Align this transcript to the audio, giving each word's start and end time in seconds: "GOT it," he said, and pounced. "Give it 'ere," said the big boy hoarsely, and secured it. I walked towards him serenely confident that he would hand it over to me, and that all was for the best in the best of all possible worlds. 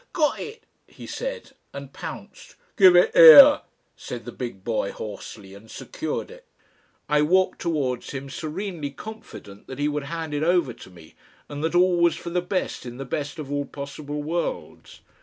"GOT 0.13 0.39
it," 0.39 0.63
he 0.87 1.05
said, 1.05 1.51
and 1.73 1.93
pounced. 1.93 2.55
"Give 2.75 2.95
it 2.95 3.11
'ere," 3.13 3.61
said 3.95 4.25
the 4.25 4.31
big 4.31 4.63
boy 4.63 4.91
hoarsely, 4.91 5.53
and 5.53 5.69
secured 5.69 6.31
it. 6.31 6.43
I 7.07 7.21
walked 7.21 7.61
towards 7.61 8.09
him 8.09 8.27
serenely 8.27 8.89
confident 8.89 9.67
that 9.67 9.77
he 9.77 9.87
would 9.87 10.05
hand 10.05 10.33
it 10.33 10.41
over 10.41 10.73
to 10.73 10.89
me, 10.89 11.13
and 11.47 11.63
that 11.63 11.75
all 11.75 12.01
was 12.01 12.15
for 12.15 12.31
the 12.31 12.41
best 12.41 12.83
in 12.83 12.97
the 12.97 13.05
best 13.05 13.37
of 13.37 13.51
all 13.51 13.65
possible 13.65 14.23
worlds. 14.23 15.01